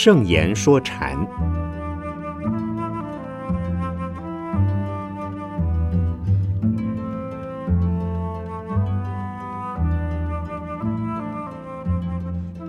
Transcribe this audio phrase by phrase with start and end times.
[0.00, 1.18] 圣严说禅，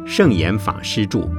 [0.07, 1.29] 圣严法师著。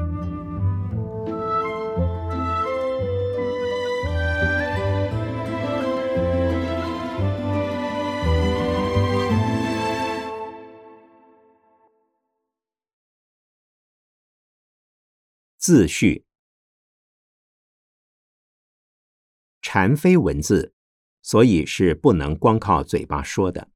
[15.71, 16.25] 自序：
[19.63, 20.73] 禅非文字，
[21.23, 23.69] 所以是不能光靠嘴巴说的。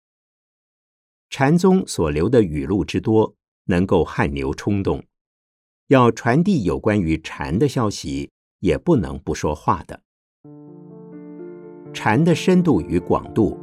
[1.30, 3.36] 禅宗所留的语录之多，
[3.66, 5.02] 能够汗流冲动；
[5.86, 10.02] 要传递有关于禅的消息，也不能不说话的。
[11.92, 13.56] 禅的深度与广度，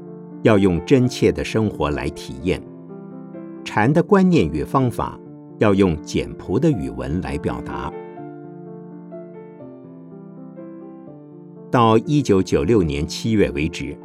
[0.43, 2.61] 要用真切的生活来体验；
[3.65, 5.19] 禅的观念与方法，
[5.59, 7.91] 要用简朴的语文来表达。
[11.71, 13.97] 到一九九六年七月为止，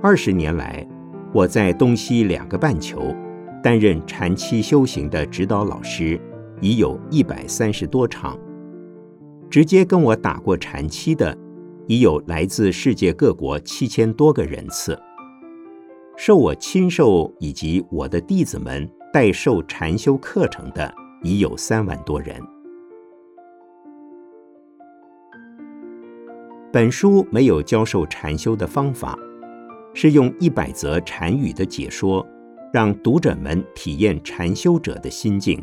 [0.00, 0.86] 二十年来，
[1.34, 3.12] 我在东西两个半球
[3.60, 6.18] 担任禅期修行的指导老师，
[6.60, 8.38] 已有一百三十多场。
[9.50, 11.36] 直接跟我打过禅期的，
[11.88, 14.96] 已有来自世界各国七千多个人次。
[16.16, 22.40] 受我亲授以及我的弟子们代授禅修课程的，已有三万多人。
[26.76, 29.18] 本书没有教授禅修的方法，
[29.94, 32.22] 是用一百则禅语的解说，
[32.70, 35.58] 让读者们体验禅修者的心境。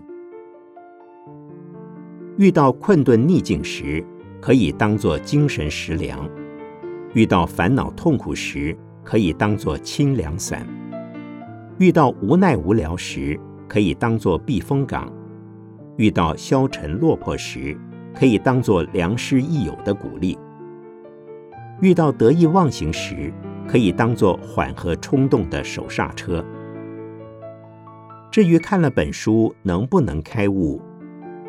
[2.39, 4.03] 遇到困顿逆境时，
[4.42, 6.28] 可以当作精神食粮；
[7.14, 10.66] 遇到烦恼痛苦时，可以当作清凉伞；
[11.77, 15.05] 遇到无奈无聊时，可以当作避风港；
[15.95, 17.77] 遇到消沉落魄时，
[18.15, 20.36] 可以当作良师益友的鼓励。
[21.83, 23.30] 遇到得意忘形时，
[23.67, 26.42] 可以当作缓和冲动的手刹车。
[28.32, 30.82] 至于看了本书能不能开悟，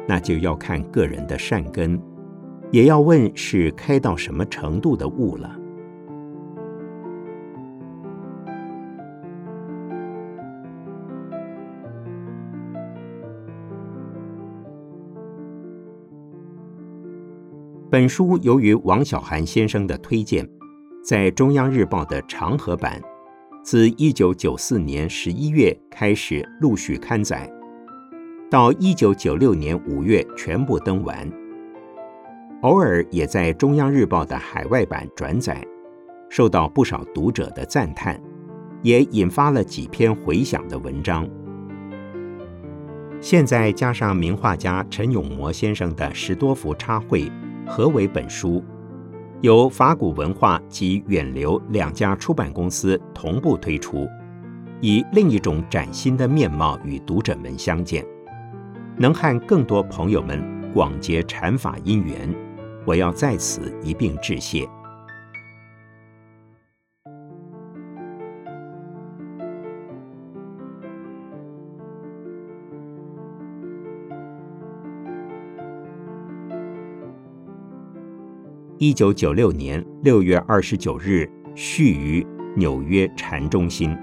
[0.09, 2.03] 那就要看个人的善根，
[2.73, 5.57] 也要问是开到什么程度的悟了。
[17.95, 20.45] 本书由于王小寒先生的推荐，
[21.05, 23.01] 在中央日报的长河版，
[23.63, 27.49] 自一九九四年十一月开始陆续刊载，
[28.51, 31.31] 到一九九六年五月全部登完。
[32.63, 35.65] 偶尔也在中央日报的海外版转载，
[36.29, 38.21] 受到不少读者的赞叹，
[38.83, 41.25] 也引发了几篇回响的文章。
[43.21, 47.31] 现在加上名画家陈永模先生的十多幅插绘。
[47.67, 48.63] 何为本书，
[49.41, 54.07] 由法古文化及远流两家出版公司同步推出，
[54.81, 58.05] 以另一种崭新的面貌与读者们相见，
[58.99, 60.43] 能和更多朋友们
[60.73, 62.33] 广结禅法因缘，
[62.85, 64.69] 我要在此一并致谢。
[78.79, 82.27] 一九九六年六月二十九日，续于
[82.57, 83.97] 纽约禅中心。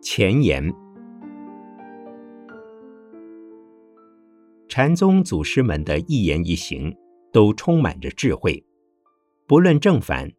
[0.00, 0.83] 前言。
[4.76, 6.92] 禅宗祖师们的一言一行
[7.32, 8.66] 都充满着智慧，
[9.46, 10.32] 不论正反，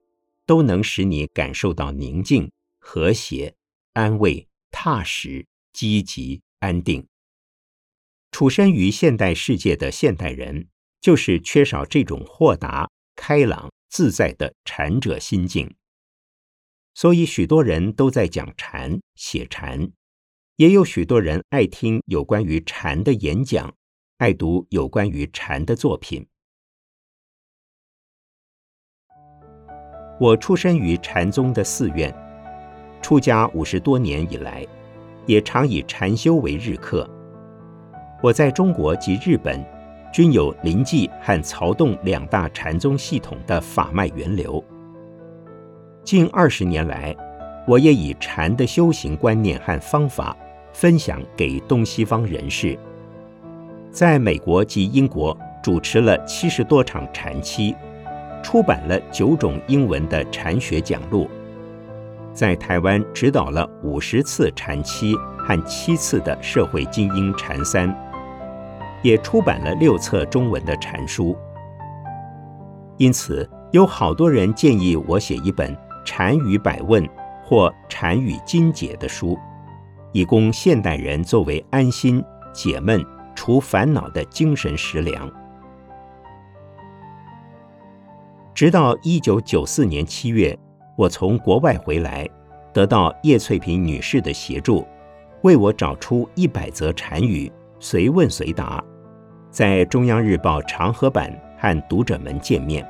[0.46, 3.56] 都能使你感受到宁静、和谐、
[3.94, 7.08] 安慰、踏实、积极、安定。
[8.30, 10.68] 处身于现代世界的现代人，
[11.00, 15.74] 就是缺少这种豁达、开朗、自在的禅者心境，
[16.94, 19.94] 所以许多人都在讲禅、写禅，
[20.58, 23.74] 也有许多人爱听有关于禅的演讲。
[24.18, 26.26] 爱读有关于禅的作品。
[30.18, 32.16] 我出身于禅宗的寺院，
[33.02, 34.66] 出家五十多年以来，
[35.26, 37.10] 也常以禅修为日课。
[38.24, 39.62] 我在中国及日本，
[40.14, 44.64] 均有临济和曹洞两大禅宗系统的法脉源流。
[46.06, 47.14] 近二十年来，
[47.68, 50.34] 我也以禅的修行观念和方法，
[50.72, 52.80] 分享给东西方人士。
[53.96, 57.74] 在美国及英国主持了七十多场禅期，
[58.44, 61.30] 出版了九种英文的禅学讲录。
[62.34, 67.90] 在台湾指导了五十次禅期和七次的社会精英禅三，
[69.02, 71.34] 也出版了六册中文的禅书。
[72.98, 77.02] 因此，有好多人建议我写一本《禅语百问》
[77.46, 79.40] 或《禅语精解》的书，
[80.12, 82.22] 以供现代人作为安心、
[82.52, 83.02] 解闷、
[83.36, 85.30] 除烦恼的精神食粮。
[88.54, 90.58] 直到一九九四年七月，
[90.96, 92.28] 我从国外回来，
[92.74, 94.88] 得到叶翠萍女士的协助，
[95.42, 98.84] 为我找出一百则禅语，随问随答，
[99.52, 101.32] 在中央日报长河版。
[101.58, 102.86] 和读者们见面。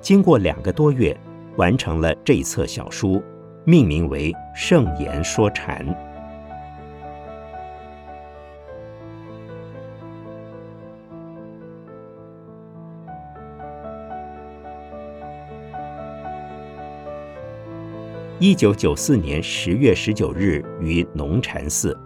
[0.00, 1.16] 经过两个多月，
[1.56, 3.22] 完成了这一册小书，
[3.64, 5.86] 命名为《圣言说禅》。
[18.44, 21.96] 一九九四年十月十九日于农禅寺。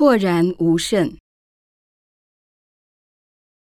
[0.00, 1.18] 豁然无甚。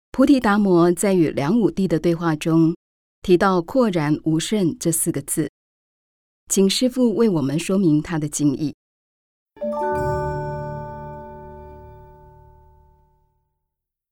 [0.09, 2.77] 菩提达摩在与梁武帝的对话中
[3.21, 5.51] 提到“豁然无甚”这四个字，
[6.47, 8.73] 请师父为我们说明他的经义。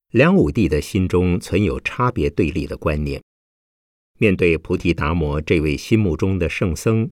[0.09, 3.23] 梁武帝的心中存有差别对立的观念，
[4.19, 7.09] 面对菩提达摩这位心目中的圣僧，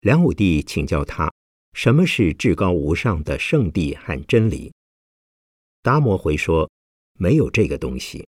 [0.00, 1.30] 梁武帝请教他。
[1.72, 4.72] 什么是至高无上的圣地和真理？
[5.82, 6.70] 达摩回说
[7.18, 8.26] ：“没有这个东西。”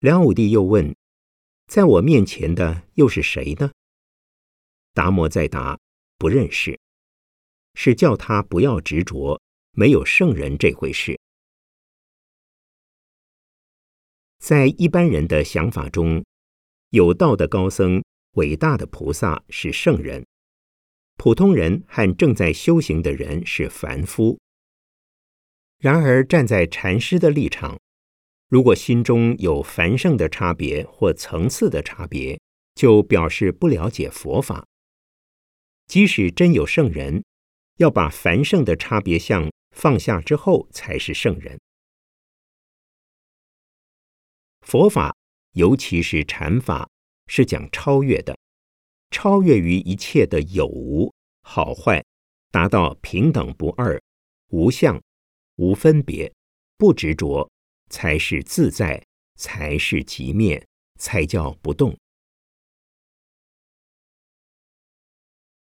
[0.00, 0.94] 梁武帝又问
[1.66, 3.70] ：“在我面前的又是谁呢？”
[4.94, 5.78] 达摩再答
[6.18, 6.78] ：“不认识。”
[7.74, 9.40] 是叫他不要执着，
[9.70, 11.18] 没有圣人这回事。
[14.38, 16.22] 在一般人的想法中，
[16.90, 20.22] 有道的高僧、伟大的菩萨是圣人。
[21.16, 24.38] 普通人和正在修行的人是凡夫。
[25.78, 27.78] 然而，站在禅师的立场，
[28.48, 32.40] 如果心中有凡圣的差别或层次的差别，
[32.74, 34.66] 就表示不了解佛法。
[35.86, 37.24] 即使真有圣人，
[37.78, 41.60] 要把凡圣的差别相放下之后，才是圣人。
[44.60, 45.14] 佛法，
[45.52, 46.88] 尤其是禅法，
[47.26, 48.38] 是讲超越的。
[49.12, 51.12] 超越于一切的有无
[51.42, 52.02] 好坏，
[52.50, 54.02] 达到平等不二、
[54.48, 55.00] 无相、
[55.56, 56.32] 无分别、
[56.78, 57.48] 不执着，
[57.90, 59.04] 才是自在，
[59.36, 60.66] 才是极灭，
[60.98, 61.96] 才叫不动。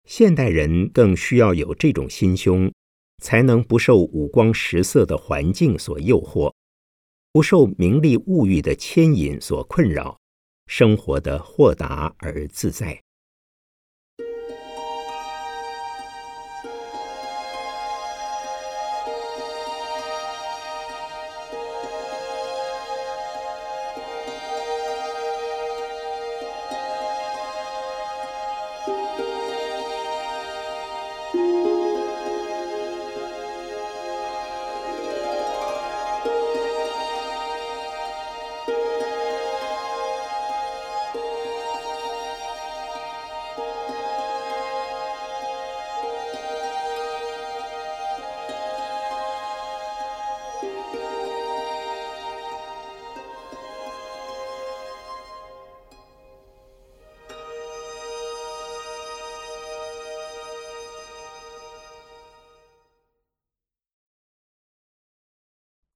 [0.07, 2.73] 现代人更需要有这种心胸，
[3.23, 6.53] 才能不受五光十色的环境所诱惑，
[7.31, 10.19] 不受名利物欲的牵引所困扰，
[10.67, 13.04] 生活的豁达而自在。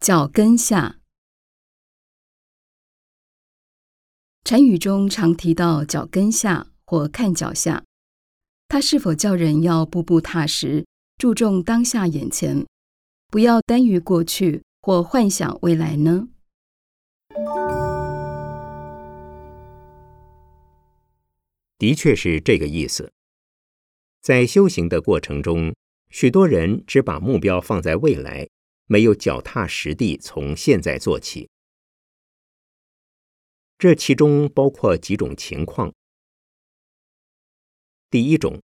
[0.08, 1.00] 脚跟下，
[4.42, 7.84] 禅语中常提到脚跟下或看脚下，
[8.68, 10.86] 它是否叫人要步步踏实，
[11.18, 12.64] 注重当下眼前，
[13.26, 16.30] 不要耽于过去或幻想未来呢？
[21.76, 23.12] 的确是这个意思。
[24.22, 25.74] 在修行的过程中，
[26.08, 28.48] 许多人只把目标放在未来，
[28.88, 31.48] 没有脚踏实地从现在做起。
[33.78, 35.94] 这其中包括几种情况。
[38.10, 38.60] 第一种，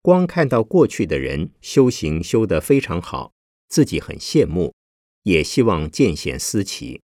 [0.00, 3.32] 光看到过去的人修行修得非常好，
[3.68, 4.74] 自己很羡慕，
[5.22, 7.00] 也希望见贤思齐。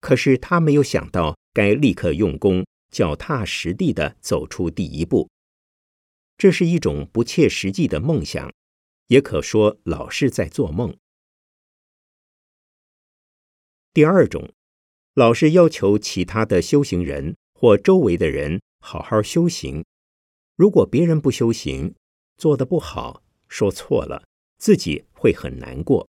[0.00, 5.28] 可是他没有想到，该立刻用功，脚踏实地的走出第一步。
[6.38, 8.50] 这是一种不切实际的梦想，
[9.08, 10.96] 也可说老是在做梦。
[13.92, 14.52] 第二种。
[15.14, 19.84] 老是要求其他的修行人或周围的人好好修行，
[20.56, 21.94] 如果别人不修行，
[22.38, 24.24] 做得不好，说错了，
[24.56, 26.08] 自己会很难过。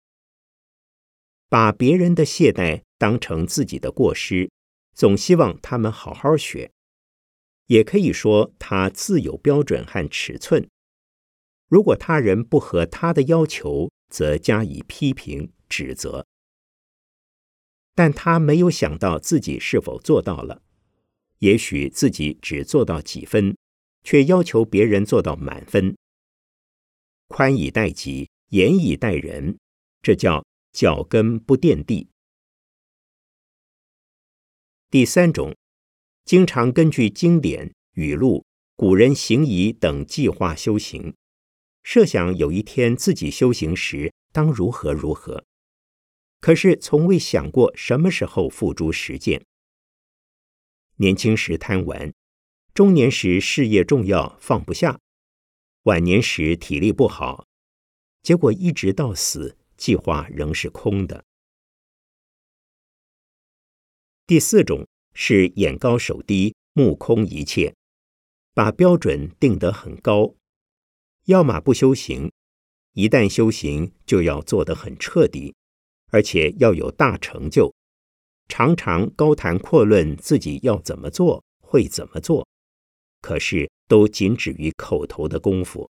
[1.47, 4.49] 把别人的懈怠当成自己的过失，
[4.95, 6.71] 总希望他们好好学，
[7.67, 10.67] 也可以说他自有标准和尺寸。
[11.69, 16.25] 如果他人不合他的要求，则加以批评指责。
[17.97, 20.61] 但他没有想到自己是否做到了，
[21.39, 23.57] 也许自己只做到几分，
[24.03, 25.97] 却要求别人做到满分。
[27.27, 29.57] 宽以待己，严以待人，
[30.03, 32.07] 这叫脚跟不垫地。
[34.91, 35.55] 第三种，
[36.23, 41.15] 经常根据经典、语录、古人行仪等计划修行，
[41.81, 45.43] 设想有一天自己修行时当如何如何。
[46.39, 49.45] 可是从未想过什么时候付诸实践。
[50.97, 52.13] 年轻时贪玩，
[52.73, 54.99] 中年时事业重要放不下，
[55.83, 57.47] 晚年时体力不好，
[58.21, 61.23] 结果一直到死，计划仍是空的。
[64.25, 67.75] 第四种是眼高手低，目空一切，
[68.53, 70.35] 把标准定得很高，
[71.25, 72.31] 要么不修行，
[72.93, 75.55] 一旦修行就要做得很彻底。
[76.11, 77.73] 而且要有大成就，
[78.47, 82.47] 常常高谈阔论自己要怎么做，会怎么做，
[83.21, 85.89] 可是都仅止于口头的功夫。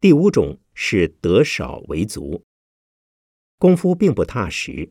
[0.00, 2.42] 第五种是得少为足，
[3.58, 4.90] 功夫并不踏实，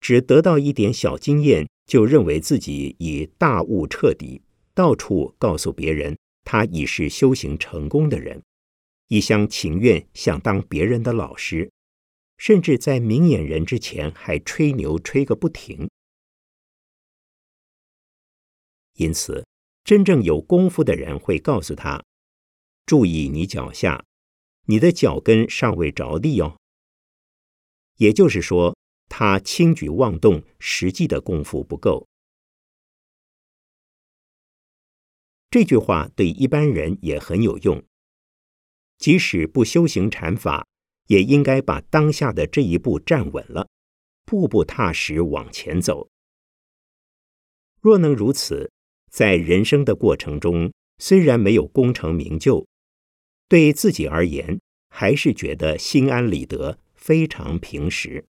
[0.00, 8.40] 只得到一点小经验，就认为自己已大悟彻底，到处告诉别人他已是修行成功的人。
[9.12, 11.70] 一厢情愿想当别人的老师，
[12.38, 15.90] 甚至在明眼人之前还吹牛吹个不停。
[18.94, 19.46] 因此，
[19.84, 22.02] 真正有功夫的人会告诉他
[22.86, 24.02] ：“注意你脚下，
[24.64, 26.56] 你的脚跟尚未着地哦。”
[28.00, 28.74] 也就是说，
[29.10, 32.08] 他轻举妄动，实际的功夫不够。
[35.50, 37.84] 这句话对一般人也很有用。
[39.02, 40.64] 即使不修行禅法，
[41.08, 43.66] 也应该把当下的这一步站稳了，
[44.24, 46.08] 步步踏实往前走。
[47.80, 48.70] 若能如此，
[49.10, 52.64] 在人生的过程中，虽然没有功成名就，
[53.48, 58.24] 对自己而言，还是觉得心安理得，非常平实。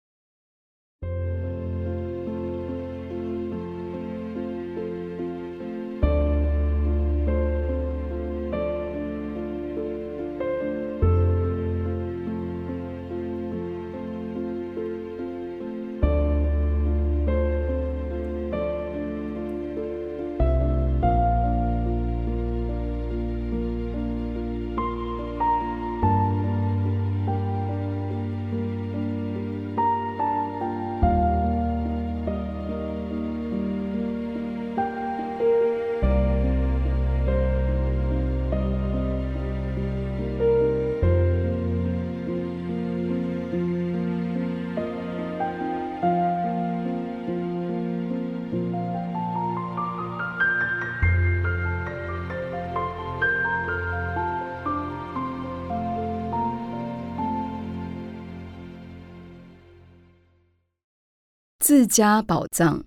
[61.71, 62.85] 自家宝藏。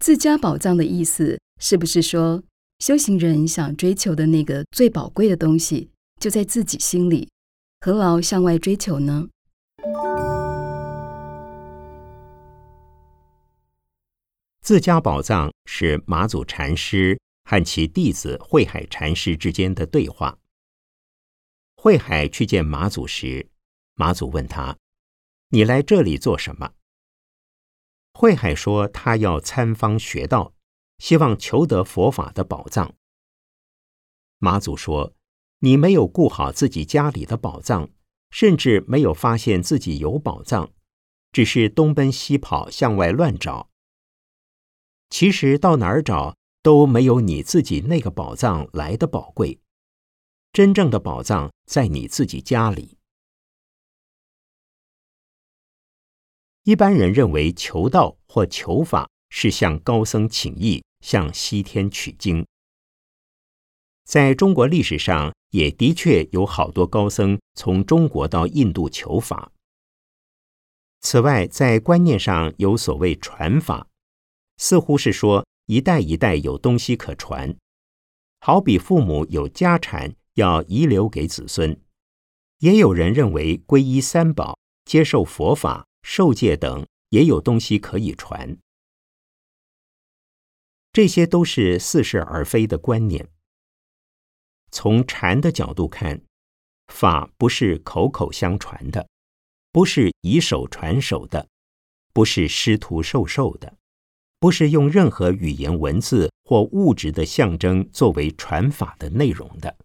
[0.00, 2.42] 自家宝藏的意思，是不是说
[2.80, 7.30] 修行人想追求的那个最宝贵的东西就在自己心里，
[7.80, 9.30] 何劳向外追求呢？
[14.60, 20.38] 自家宝藏是马祖禅师和其弟子慧海禅师之间的对话。
[21.76, 23.48] 慧海去见马祖时，
[23.94, 24.76] 马祖问他。
[25.50, 26.72] 你来这里做什么？
[28.12, 30.52] 慧海说：“他要参方学道，
[30.98, 32.94] 希望求得佛法的宝藏，
[34.38, 35.14] 马祖说
[35.60, 37.88] ：“你没有顾好自己家里的宝藏，
[38.30, 40.70] 甚至没有发现自己有宝藏，
[41.32, 43.70] 只是东奔西跑向外乱找。
[45.08, 49.60] 其实到哪儿找都没有你自己那个宝藏来的宝贵。
[50.52, 52.97] 真正的宝藏在你自己家里。”
[56.68, 62.46] 一般人认为求道或求法是向高僧请意，向西天取经。
[64.04, 69.50] 在中国历史上，也的确有好多高僧从中国到印度求法。
[71.00, 73.86] 此外，在观念上有所谓传法，
[74.58, 77.56] 似乎是说一代一代有东西可传，
[78.40, 81.80] 好比父母有家产要遗留给子孙。
[82.58, 88.56] 也有人认为皈依三宝、接受佛法、受戒等也有东西可以传。
[90.90, 93.28] 这些都是似是而非的观念。
[94.70, 96.22] 从禅的角度看，
[96.86, 99.06] 法不是口口相传的，
[99.70, 101.46] 不是以手传手的，
[102.14, 103.76] 不是师徒授受的，
[104.40, 109.76] 不是用任何语言文字或物质的象征作为传法的内容的。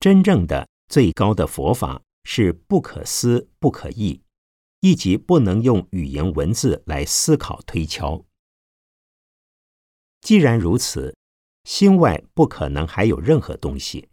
[0.00, 4.20] 真正的最高的佛法是不可思不可议，
[4.80, 8.24] 以及不能用语言文字来思考推敲。
[10.20, 11.14] 既然如此。
[11.64, 14.08] 心外不可能还有任何东西。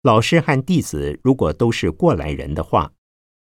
[0.00, 2.94] 老师和弟子如果都是过来人的话，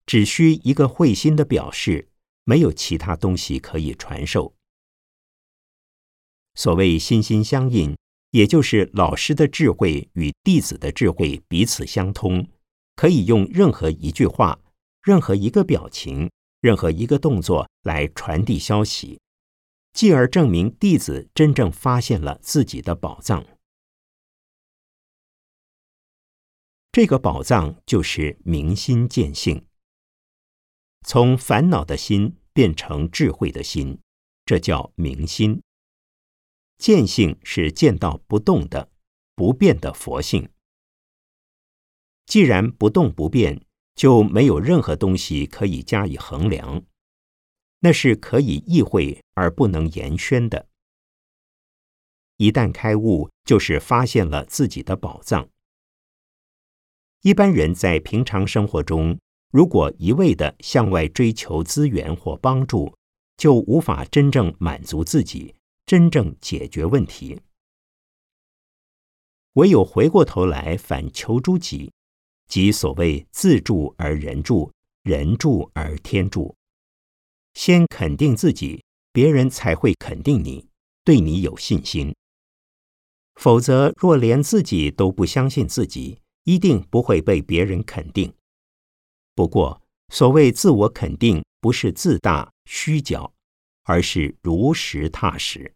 [0.07, 2.09] 只需一个会心的表示，
[2.45, 4.57] 没有其他东西可以传授。
[6.57, 7.97] 所谓心心相印，
[8.33, 12.49] 也就是老师的智慧与弟子的智慧彼此相通，
[12.97, 14.59] 可以用任何一句话、
[15.07, 16.29] 任何一个表情、
[16.61, 19.21] 任何一个动作来传递消息。
[19.93, 23.47] 继而证明弟子真正发现了自己的宝藏。
[26.91, 29.65] 这个宝藏就是明心见性，
[31.03, 34.01] 从烦恼的心变成智慧的心，
[34.45, 35.63] 这叫明心。
[36.79, 38.91] 见性是见到不动的、
[39.37, 40.51] 不变的佛性。
[42.27, 43.65] 既然不动不变，
[43.97, 46.85] 就没有任何东西可以加以衡量。
[47.81, 50.69] 那是可以意会而不能言宣的。
[52.37, 55.49] 一旦开悟，就是发现了自己的宝藏。
[57.23, 59.19] 一般人在平常生活中，
[59.51, 62.95] 如果一味的向外追求资源或帮助，
[63.37, 65.55] 就无法真正满足自己，
[65.87, 67.41] 真正解决问题。
[69.55, 71.93] 唯有回过头来反求诸己，
[72.49, 76.55] 即所谓自助而人助，人助而天助。
[77.55, 80.69] 先肯定自己，别人才会肯定你，
[81.05, 82.15] 对你有信心。
[83.35, 88.33] 否则，若连自己都不相信自己，一定不会被别人肯定。
[89.35, 93.31] 不过，所谓自我肯定，不是自大虚假，
[93.85, 95.76] 而是如实踏实。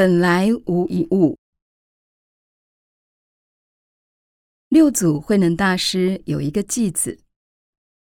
[0.00, 1.36] 本来无一物。
[4.70, 7.18] 六祖慧能大师有一个偈子：“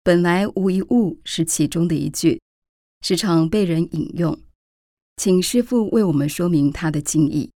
[0.02, 2.40] 本来无一物”是其中的一句，
[3.02, 4.40] 时常被人引用。
[5.18, 7.52] 请师父为我们说明他的经意。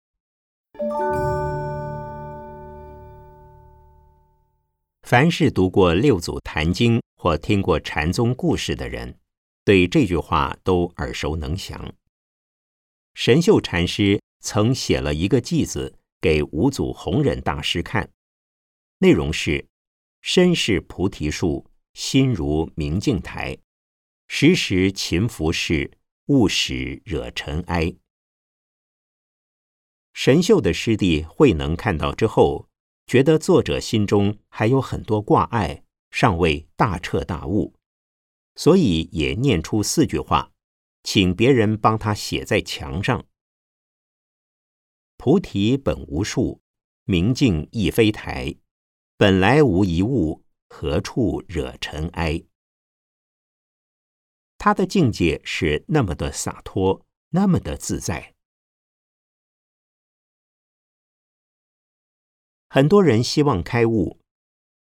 [5.03, 9.15] 凡是读过六祖坛经或听过禅宗故事的人，
[9.63, 11.93] 对这句话都耳熟能详。
[13.13, 18.11] 神秀禅师曾写了一个偈子给五祖弘忍大师看，
[18.97, 19.67] 内容是：
[20.21, 23.57] 身是菩提树，心如明镜台，
[24.27, 25.91] 时时勤拂拭，
[26.27, 27.93] 勿使惹尘埃。
[30.13, 32.67] 神秀的师弟慧能看到之后，
[33.05, 37.75] 觉得作者心中还有很多挂碍，尚未大彻大悟，
[38.55, 40.52] 所以也念出四句话。
[41.03, 43.27] 请别人帮他写在墙上。
[45.17, 46.61] 菩提本无树，
[47.03, 48.55] 明镜亦非台，
[49.17, 52.43] 本来无一物，何处惹尘埃？
[54.57, 58.33] 他的境界是那么的洒脱，那么的自在。
[62.69, 64.19] 很多人希望开悟，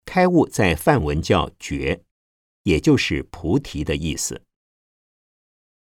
[0.04, 2.04] 开悟在梵文叫觉，
[2.62, 4.45] 也就是菩提的意思。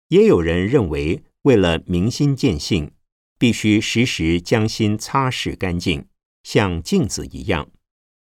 [0.09, 2.91] 也有人认为，为了明心见性，
[3.37, 6.07] 必须时时将心擦拭干净，
[6.43, 7.71] 像镜子一样，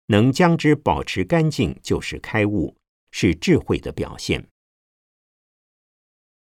[0.08, 2.76] 能将之保持干净，就是开悟，
[3.12, 4.48] 是智慧的表现。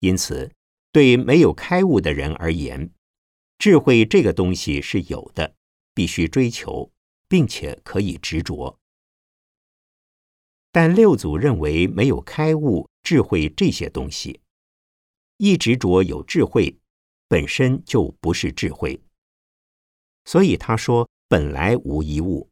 [0.00, 0.52] 因此，
[0.92, 2.90] 对没有开悟的人而言，
[3.58, 5.54] 智慧这个东西是有的，
[5.94, 6.92] 必须追求，
[7.28, 8.78] 并且可以执着。
[10.72, 14.40] 但六祖认为，没有开悟、智慧这些东西。
[15.36, 16.78] 一执着有智慧，
[17.26, 19.00] 本身就不是智慧。
[20.24, 22.48] 所以他说：“本来无一物，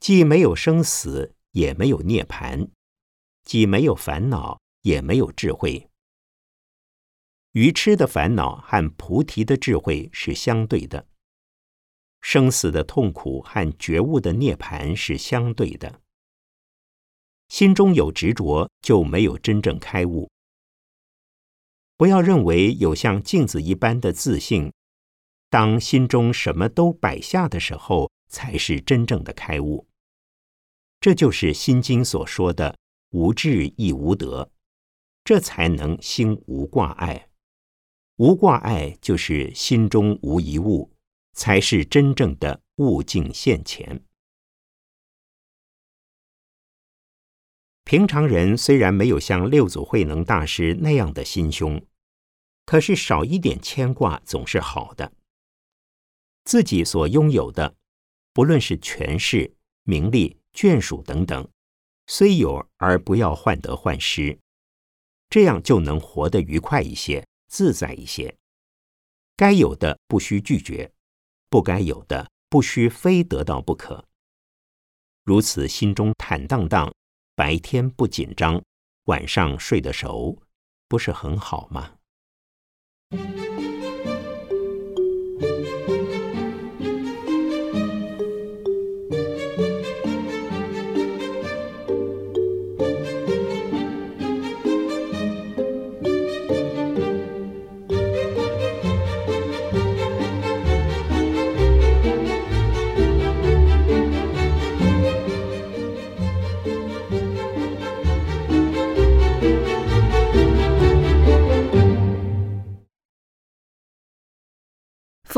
[0.00, 2.68] 既没有生死，也没有涅盘；
[3.44, 5.88] 既没有烦恼，也没有智慧。
[7.52, 11.06] 愚痴的烦恼和菩提的智慧是相对的，
[12.20, 16.00] 生死的痛苦和觉悟的涅盘是相对的。
[17.48, 20.28] 心中有执着，就没有真正开悟。”
[21.98, 24.72] 不要认为有像镜子一般的自信，
[25.50, 29.88] 当心中什么都摆下的时候，才是真正的开悟。
[31.00, 32.78] 这就是《心经》所说的
[33.10, 34.52] “无智亦无得”，
[35.24, 37.28] 这才能心无挂碍。
[38.18, 40.92] 无挂碍就是心中无一物，
[41.32, 44.00] 才是真正的物境现前。
[47.88, 51.82] 平常人虽然没有像六祖慧能大师那样的心胸，
[52.66, 55.10] 可是少一点牵挂总是好的。
[56.44, 57.74] 自己所拥有的，
[58.34, 61.48] 不论是权势、名利、眷属等等，
[62.06, 64.38] 虽有而不要患得患失，
[65.30, 68.36] 这样就能活得愉快一些、自在一些。
[69.34, 70.92] 该有的不需拒绝，
[71.48, 74.04] 不该有的不需非得到不可。
[75.24, 76.92] 如此心中坦荡荡。
[77.38, 78.60] 白天不紧张，
[79.04, 80.42] 晚上睡得熟，
[80.88, 81.92] 不是很好吗？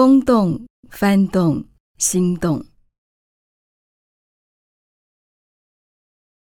[0.01, 2.65] 风动、幡动、心动。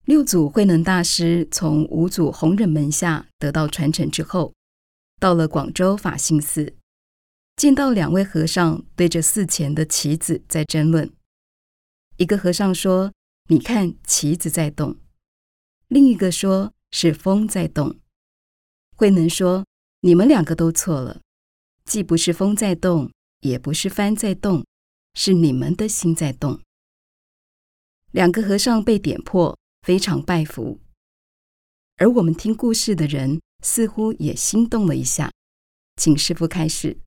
[0.05, 4.53] 六祖慧能大师从五祖弘忍门下得到传承之后，
[5.19, 6.75] 到了广州法性寺，
[7.55, 11.11] 见到两位和尚对着寺前的旗子在争论。
[12.17, 13.11] 一个和尚说
[13.49, 14.97] ：“你看旗子在动。”
[15.89, 17.99] 另一个说是风在动。
[18.95, 19.65] 慧能说
[20.01, 21.21] ：“你们两个都错了，
[21.85, 23.09] 既不是风在动。”
[23.41, 24.65] 也不是帆在动，
[25.13, 26.59] 是你们的心在动。
[28.11, 30.79] 两个和尚被点破，非常拜服。
[31.97, 35.31] 而我们听故事的人似乎也心动了一下，
[35.95, 36.97] 请师傅开始。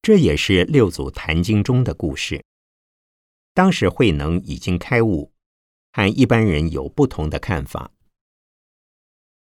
[0.00, 2.44] 这也是六祖坛经中的故事。
[3.54, 5.30] 当时慧能已经开悟，
[5.92, 7.92] 和一般人有不同的看法。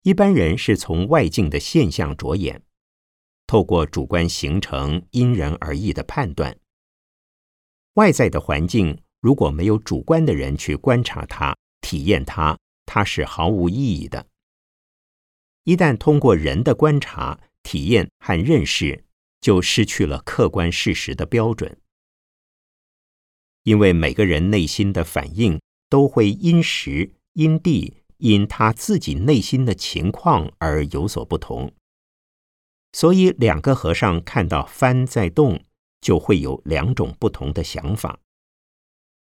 [0.05, 2.61] 一般人是从外境的现象着眼，
[3.47, 6.55] 透过主观形成因人而异的判断。
[7.95, 14.27] 外在的环境如果没有主观的人去观察它、体验它，它是毫无意义的。
[15.63, 19.05] 一旦通过人的观察、体验和认识，
[19.41, 21.81] 就失去了客观事实的标准。
[23.63, 28.03] 因为每个人内心的反应都会因时因地。
[28.27, 31.71] 因他自己内心的情况而有所不同，
[32.91, 35.63] 所以两个和尚看到帆在动，
[36.01, 38.19] 就会有两种不同的想法。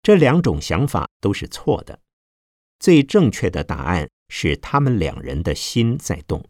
[0.01, 1.99] 这两种想法都是错的，
[2.79, 6.45] 最正确的答案是他们两人的心在动。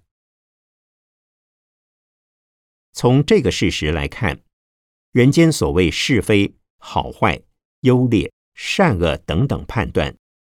[2.93, 4.41] 从这个事实来看，
[5.12, 7.41] 人间所谓是非、好坏、
[7.79, 10.15] 优劣、善恶等等判断。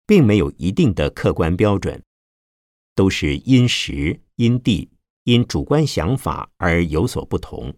[0.07, 2.03] 并没有一定的客观标准，
[2.95, 4.91] 都是因时、因地、
[5.25, 7.77] 因主观想法而有所不同，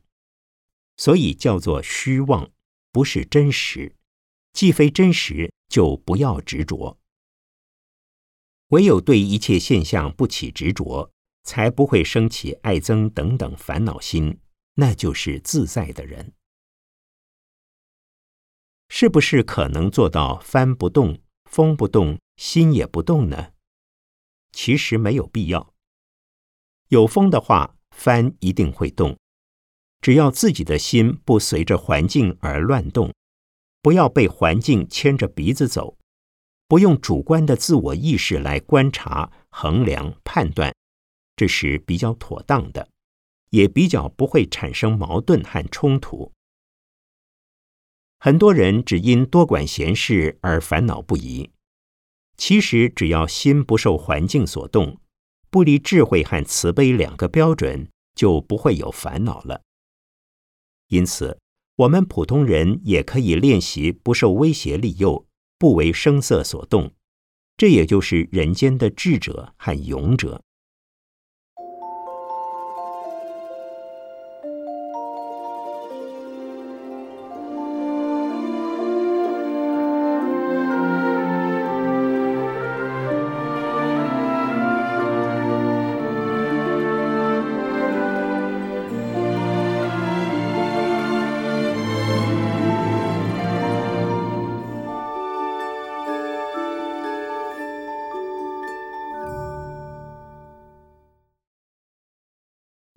[0.97, 2.51] 所以叫做虚妄，
[2.93, 3.97] 不是真实。
[4.53, 6.99] 既非真实，就不要执着。
[8.69, 11.11] 唯有对一切现象不起执着，
[11.45, 14.41] 才不会升起爱憎等等烦恼心，
[14.75, 16.35] 那就是自在的人。
[18.91, 23.53] 是不是可能做到翻不动、风不动、心也不动呢？
[24.53, 25.75] 其实没有必要。
[26.89, 29.19] 有风的话，帆一定会动。
[30.01, 33.13] 只要自己的心不随着环境而乱动，
[33.83, 35.97] 不要被环境牵着鼻子走，
[36.69, 40.73] 不用主观的自我意识来观察、衡量、判断，
[41.35, 42.89] 这是比较妥当的，
[43.51, 46.33] 也比较不会产生矛盾和冲突。
[48.21, 51.51] 很多人只因多管闲事而烦恼不已，
[52.37, 55.01] 其实只要心不受环境所动，
[55.51, 59.63] 不离智慧和慈悲两个标准，就不会有烦恼了。
[60.89, 61.39] 因此，
[61.77, 65.27] 我们普通人也可以练习不受威胁利诱，
[65.59, 66.93] 不为声色所动。
[67.57, 70.43] 这也就是人间的智者和勇者。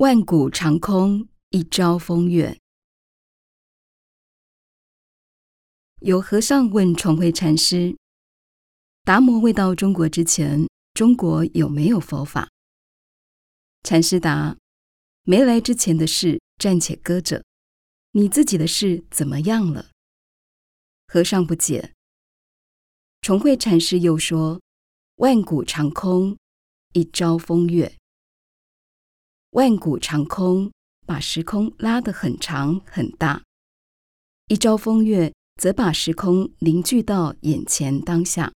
[0.02, 2.60] 万古长空，一朝风月。
[6.00, 7.96] 有和尚问重慧禅师
[9.06, 12.50] ：“达摩未到中国之前，中国有没有佛法？”
[13.86, 14.58] 禅师答
[15.22, 17.44] ：“没来之前的事暂且搁着，
[18.14, 19.92] 你自己的事怎么样了？”
[21.06, 21.94] 和尚不解。
[23.22, 24.60] 重慧禅师又说
[25.18, 26.36] ：“万古长空，
[26.94, 27.96] 一朝风月。”
[29.52, 30.72] 万古长空，
[31.06, 33.42] 把时空拉得很长很大；
[34.48, 38.54] 一朝风月，则把时空凝聚到眼前当下。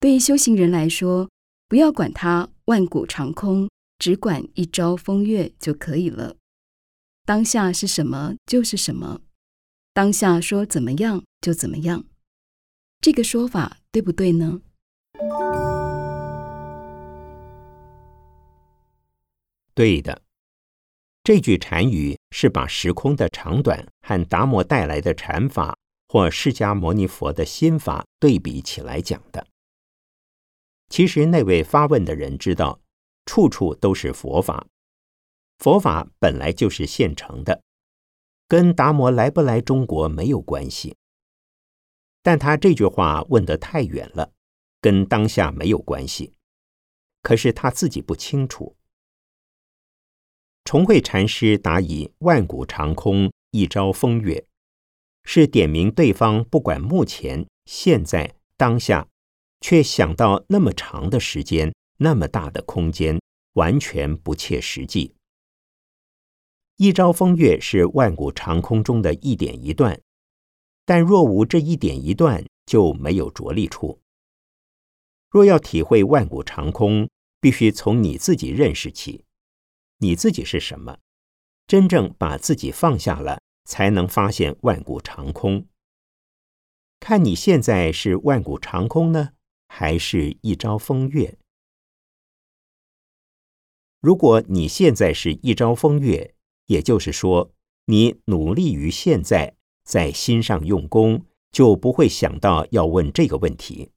[0.00, 1.30] 对修行人来说，
[1.68, 6.34] 不要管它万古长空，只管一朝风月就可以了。
[7.24, 9.20] 当下是什么就是什么，
[9.92, 12.04] 当下说怎么样就怎么样。
[13.00, 14.60] 这个说法对不对呢？
[19.74, 20.22] 对的，
[21.24, 29.44] 这句禅语是把时空的长短和达摩带来的禅法或释迦牟尼佛的心法对比起来讲的。
[30.88, 32.80] 其实那位发问的人知道，
[33.26, 34.64] 处处都是佛法，
[35.58, 37.60] 佛法本来就是现成的，
[38.46, 40.94] 跟达摩来不来中国没有关系。
[42.22, 44.30] 但他这句话问得太远了，
[44.80, 46.34] 跟当下没有关系。
[47.22, 48.76] 可是他自己不清楚。
[50.64, 54.46] 重慧禅师答以“万古长空，一朝风月”，
[55.22, 59.06] 是点明对方不管目前、现在、当下，
[59.60, 63.20] 却想到那么长的时间、那么大的空间，
[63.52, 65.14] 完全不切实际。
[66.78, 70.00] 一朝风月是万古长空中的一点一段，
[70.86, 74.00] 但若无这一点一段，就没有着力处。
[75.28, 79.23] 若要体会万古长空，必须从你自己认识起。
[79.98, 80.98] 你自己是什么？
[81.66, 85.66] 真正把自己放下了，才能发现万古长空。
[87.00, 89.30] 看你现在是万古长空呢，
[89.68, 91.38] 还是一朝风月？
[94.00, 96.34] 如果你现在是一朝风月，
[96.66, 97.52] 也就是说，
[97.86, 103.90] 你努力于现在，在心上用功，就不会想到要问这个问题。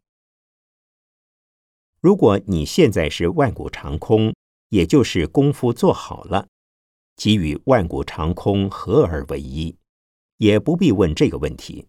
[1.99, 4.33] 如果你现在是万古长空，
[4.69, 6.47] 也就是功夫做好了，
[7.15, 9.75] 即与万古长空合而为一，
[10.37, 11.87] 也不必问这个问题。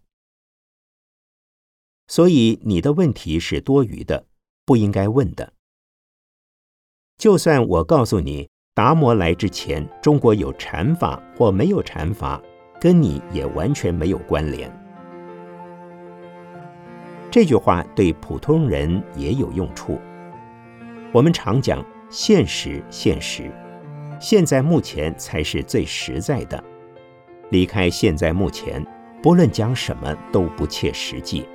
[2.07, 4.25] 所以你的问题是多余的，
[4.65, 5.53] 不应该问的。
[7.17, 12.41] 就算我告诉你，达摩来之前，中国有禅法或没有禅法，
[12.79, 14.71] 跟你也完全没有关联。
[17.29, 19.99] 这句话对普通人也有用处。
[21.13, 21.85] 我们常讲。
[22.09, 23.51] 现实，现实，
[24.19, 26.61] 现在目前才是最实在的。
[27.51, 28.83] 离开现在目前，
[29.21, 31.45] 不论讲什么都不切实际。